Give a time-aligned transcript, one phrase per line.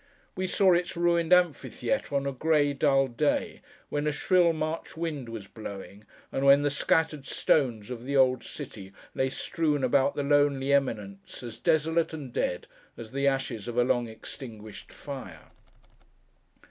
[0.35, 5.29] We saw its ruined amphitheatre on a grey, dull day, when a shrill March wind
[5.29, 10.23] was blowing, and when the scattered stones of the old city lay strewn about the
[10.23, 12.65] lonely eminence, as desolate and dead
[12.97, 15.49] as the ashes of a long extinguished fire.